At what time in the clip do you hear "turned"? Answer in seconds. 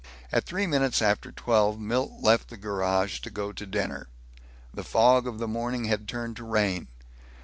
6.07-6.37